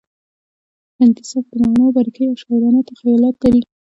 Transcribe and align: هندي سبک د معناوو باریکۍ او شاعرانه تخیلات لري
هندي 0.99 1.23
سبک 1.31 1.47
د 1.55 1.57
معناوو 1.63 1.95
باریکۍ 1.95 2.23
او 2.27 2.35
شاعرانه 2.41 2.81
تخیلات 2.89 3.35
لري 3.43 3.61